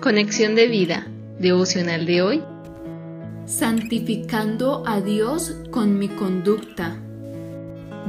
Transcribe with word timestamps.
Conexión 0.00 0.54
de 0.54 0.66
vida, 0.66 1.06
devocional 1.38 2.06
de 2.06 2.22
hoy. 2.22 2.42
Santificando 3.44 4.82
a 4.86 5.02
Dios 5.02 5.58
con 5.70 5.98
mi 5.98 6.08
conducta. 6.08 6.96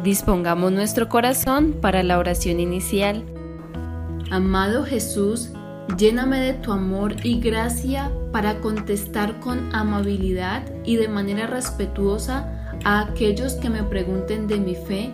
Dispongamos 0.02 0.72
nuestro 0.72 1.10
corazón 1.10 1.74
para 1.82 2.02
la 2.02 2.18
oración 2.18 2.62
inicial. 2.62 3.26
Amado 4.30 4.86
Jesús, 4.86 5.52
lléname 5.98 6.40
de 6.40 6.54
tu 6.54 6.72
amor 6.72 7.14
y 7.26 7.42
gracia 7.42 8.10
para 8.32 8.62
contestar 8.62 9.42
con 9.42 9.76
amabilidad 9.76 10.64
y 10.86 10.96
de 10.96 11.10
manera 11.10 11.46
respetuosa 11.46 12.80
a 12.86 13.02
aquellos 13.02 13.56
que 13.56 13.70
me 13.70 13.84
pregunten 13.84 14.48
de 14.48 14.62
mi 14.62 14.76
fe, 14.76 15.12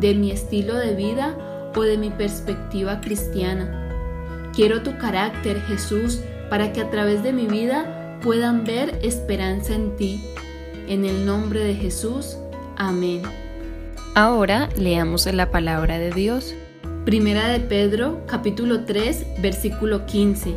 de 0.00 0.12
mi 0.16 0.32
estilo 0.32 0.74
de 0.74 0.96
vida 0.96 1.70
o 1.76 1.82
de 1.82 1.96
mi 1.96 2.10
perspectiva 2.10 3.00
cristiana. 3.00 3.85
Quiero 4.56 4.80
tu 4.80 4.96
carácter, 4.96 5.60
Jesús, 5.60 6.20
para 6.48 6.72
que 6.72 6.80
a 6.80 6.88
través 6.90 7.22
de 7.22 7.34
mi 7.34 7.46
vida 7.46 8.18
puedan 8.22 8.64
ver 8.64 8.98
esperanza 9.02 9.74
en 9.74 9.94
ti. 9.96 10.24
En 10.88 11.04
el 11.04 11.26
nombre 11.26 11.60
de 11.60 11.74
Jesús. 11.74 12.38
Amén. 12.78 13.20
Ahora 14.14 14.70
leamos 14.78 15.26
la 15.26 15.50
palabra 15.50 15.98
de 15.98 16.10
Dios. 16.10 16.54
Primera 17.04 17.48
de 17.48 17.60
Pedro, 17.60 18.22
capítulo 18.26 18.86
3, 18.86 19.26
versículo 19.42 20.06
15. 20.06 20.56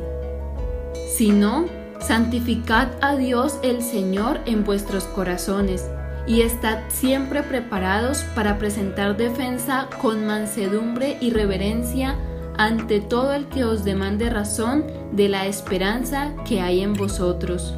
Si 1.17 1.31
no, 1.31 1.66
santificad 2.00 2.88
a 3.02 3.17
Dios 3.17 3.59
el 3.63 3.81
Señor 3.81 4.39
en 4.45 4.63
vuestros 4.63 5.03
corazones 5.03 5.86
y 6.25 6.44
estad 6.44 6.84
siempre 6.88 7.44
preparados 7.44 8.23
para 8.34 8.58
presentar 8.59 9.17
defensa 9.17 9.89
con 10.02 10.25
mansedumbre 10.25 11.17
y 11.20 11.31
reverencia 11.31 12.16
ante 12.59 12.99
todo 12.99 13.33
el 13.33 13.47
que 13.47 13.63
os 13.63 13.85
demande 13.85 14.29
razón 14.29 14.83
de 15.13 15.29
la 15.29 15.47
esperanza 15.47 16.33
que 16.45 16.59
hay 16.59 16.81
en 16.81 16.93
vosotros. 16.93 17.73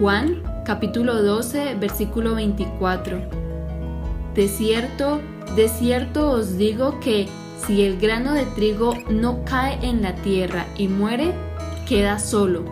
Juan 0.00 0.42
capítulo 0.64 1.22
12 1.22 1.76
versículo 1.76 2.34
24. 2.34 3.20
De 4.34 4.48
cierto, 4.48 5.20
de 5.54 5.68
cierto 5.68 6.32
os 6.32 6.58
digo 6.58 6.98
que 6.98 7.28
si 7.64 7.84
el 7.84 7.96
grano 8.00 8.34
de 8.34 8.44
trigo 8.44 8.94
no 9.08 9.44
cae 9.44 9.78
en 9.86 10.02
la 10.02 10.16
tierra 10.16 10.66
y 10.76 10.88
muere, 10.88 11.32
queda 11.88 12.18
solo, 12.18 12.64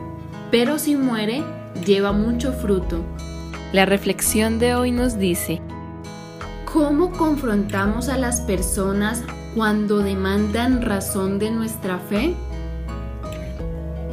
pero 0.51 0.81
si 0.81 0.97
muere, 0.97 1.45
lleva 1.87 2.11
mucho 2.11 2.53
fruto. 2.53 3.05
La 3.73 3.87
reflexión 3.87 4.59
de 4.59 4.75
hoy 4.75 4.91
nos 4.91 5.17
dice, 5.17 5.61
¿cómo 6.73 7.13
confrontamos 7.13 8.09
a 8.09 8.19
las 8.19 8.41
personas 8.41 9.23
cuando 9.55 9.99
demandan 9.99 10.83
razón 10.83 11.39
de 11.39 11.51
nuestra 11.51 11.99
fe? 11.99 12.35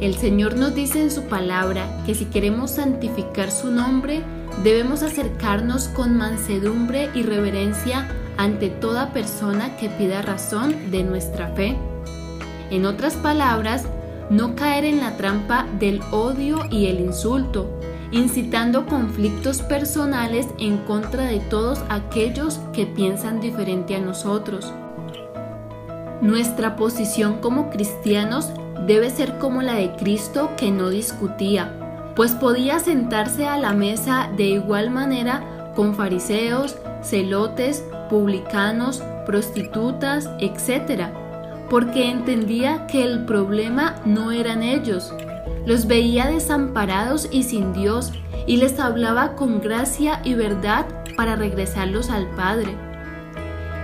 El 0.00 0.14
Señor 0.14 0.56
nos 0.56 0.74
dice 0.74 1.02
en 1.02 1.10
su 1.10 1.24
palabra 1.24 1.86
que 2.06 2.14
si 2.14 2.26
queremos 2.26 2.72
santificar 2.72 3.50
su 3.50 3.70
nombre, 3.70 4.22
debemos 4.62 5.02
acercarnos 5.02 5.88
con 5.88 6.16
mansedumbre 6.16 7.10
y 7.14 7.22
reverencia 7.22 8.08
ante 8.36 8.68
toda 8.68 9.12
persona 9.12 9.76
que 9.76 9.88
pida 9.88 10.22
razón 10.22 10.90
de 10.90 11.04
nuestra 11.04 11.48
fe. 11.48 11.76
En 12.70 12.86
otras 12.86 13.14
palabras, 13.14 13.84
no 14.30 14.54
caer 14.54 14.84
en 14.84 15.00
la 15.00 15.16
trampa 15.16 15.66
del 15.78 16.00
odio 16.10 16.66
y 16.70 16.86
el 16.86 17.00
insulto, 17.00 17.68
incitando 18.10 18.86
conflictos 18.86 19.60
personales 19.62 20.46
en 20.58 20.78
contra 20.78 21.24
de 21.24 21.40
todos 21.40 21.80
aquellos 21.88 22.60
que 22.72 22.86
piensan 22.86 23.40
diferente 23.40 23.94
a 23.94 24.00
nosotros. 24.00 24.72
Nuestra 26.22 26.76
posición 26.76 27.40
como 27.40 27.68
cristianos 27.68 28.52
debe 28.86 29.10
ser 29.10 29.38
como 29.38 29.60
la 29.60 29.74
de 29.74 29.90
Cristo 29.96 30.52
que 30.56 30.70
no 30.70 30.88
discutía, 30.88 31.74
pues 32.14 32.30
podía 32.30 32.78
sentarse 32.78 33.48
a 33.48 33.56
la 33.58 33.72
mesa 33.72 34.30
de 34.36 34.44
igual 34.44 34.90
manera 34.90 35.72
con 35.74 35.96
fariseos, 35.96 36.76
celotes, 37.02 37.84
publicanos, 38.08 39.02
prostitutas, 39.26 40.30
etc., 40.38 41.08
porque 41.68 42.08
entendía 42.08 42.86
que 42.86 43.02
el 43.02 43.24
problema 43.24 43.96
no 44.04 44.30
eran 44.30 44.62
ellos. 44.62 45.12
Los 45.66 45.88
veía 45.88 46.26
desamparados 46.26 47.28
y 47.32 47.42
sin 47.42 47.72
Dios 47.72 48.12
y 48.46 48.58
les 48.58 48.78
hablaba 48.78 49.34
con 49.34 49.60
gracia 49.60 50.20
y 50.22 50.34
verdad 50.34 50.86
para 51.16 51.34
regresarlos 51.34 52.10
al 52.10 52.28
Padre. 52.36 52.76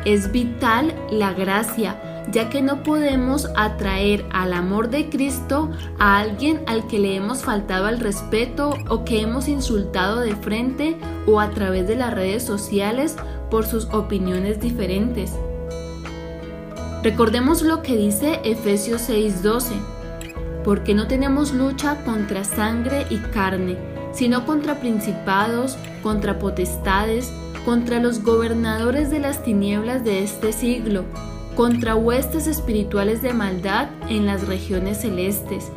Es 0.05 0.31
vital 0.31 0.95
la 1.11 1.33
gracia, 1.33 1.97
ya 2.31 2.51
que 2.51 2.61
no 2.61 2.83
podemos 2.83 3.49
atraer 3.57 4.25
al 4.31 4.53
amor 4.53 4.91
de 4.91 5.09
Cristo 5.09 5.71
a 5.99 6.19
alguien 6.19 6.63
al 6.67 6.87
que 6.87 6.99
le 6.99 7.17
hemos 7.17 7.43
faltado 7.43 7.87
al 7.87 8.01
respeto 8.01 8.75
o 8.89 9.05
que 9.05 9.21
hemos 9.21 9.49
insultado 9.49 10.21
de 10.21 10.37
frente 10.37 10.97
o 11.27 11.41
a 11.41 11.51
través 11.51 11.89
de 11.89 11.97
las 11.97 12.13
redes 12.13 12.43
sociales 12.43 13.17
por 13.51 13.67
sus 13.67 13.87
opiniones 13.87 14.61
diferentes. 14.61 15.33
Recordemos 17.03 17.63
lo 17.63 17.83
que 17.83 17.97
dice 17.97 18.41
Efesios 18.45 19.03
6:12, 19.09 19.73
porque 20.65 20.95
no 20.95 21.07
tenemos 21.07 21.55
lucha 21.55 22.05
contra 22.05 22.45
sangre 22.45 23.07
y 23.09 23.19
carne, 23.19 23.79
sino 24.13 24.45
contra 24.45 24.81
principados, 24.81 25.79
contra 26.03 26.39
potestades, 26.39 27.33
contra 27.65 28.01
los 28.01 28.23
gobernadores 28.23 29.11
de 29.11 29.21
las 29.21 29.43
tinieblas 29.43 30.05
de 30.05 30.25
este 30.25 30.53
siglo, 30.53 31.05
contra 31.59 31.97
huestes 31.97 32.47
espirituales 32.47 33.21
de 33.21 33.35
maldad 33.35 33.89
en 34.09 34.27
las 34.27 34.47
regiones 34.47 34.99
celestes. 34.99 35.73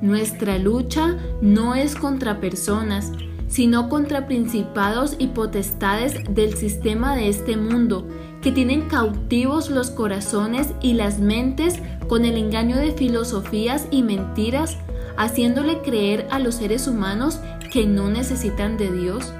Nuestra 0.00 0.56
lucha 0.56 1.18
no 1.42 1.74
es 1.74 1.94
contra 1.94 2.40
personas, 2.40 3.12
sino 3.46 3.90
contra 3.90 4.26
principados 4.26 5.16
y 5.18 5.26
potestades 5.26 6.14
del 6.30 6.54
sistema 6.54 7.14
de 7.14 7.28
este 7.28 7.58
mundo, 7.58 8.08
que 8.40 8.52
tienen 8.52 8.88
cautivos 8.88 9.68
los 9.68 9.90
corazones 9.90 10.68
y 10.80 10.94
las 10.94 11.18
mentes 11.18 11.78
con 12.08 12.24
el 12.24 12.38
engaño 12.38 12.78
de 12.78 12.92
filosofías 12.92 13.86
y 13.90 14.02
mentiras, 14.02 14.78
haciéndole 15.18 15.82
creer 15.82 16.26
a 16.30 16.38
los 16.38 16.54
seres 16.54 16.88
humanos 16.88 17.38
que 17.70 17.84
no 17.84 18.08
necesitan 18.08 18.78
de 18.78 18.90
Dios. 18.90 19.30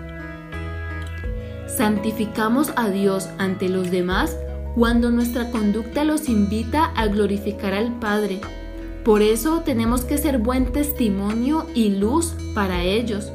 Santificamos 1.66 2.74
a 2.76 2.90
Dios 2.90 3.30
ante 3.38 3.70
los 3.70 3.90
demás 3.90 4.36
cuando 4.74 5.10
nuestra 5.10 5.50
conducta 5.50 6.04
los 6.04 6.28
invita 6.28 6.86
a 6.96 7.06
glorificar 7.06 7.74
al 7.74 7.98
Padre. 7.98 8.40
Por 9.04 9.22
eso 9.22 9.62
tenemos 9.64 10.04
que 10.04 10.18
ser 10.18 10.38
buen 10.38 10.72
testimonio 10.72 11.66
y 11.74 11.90
luz 11.90 12.34
para 12.54 12.82
ellos. 12.82 13.32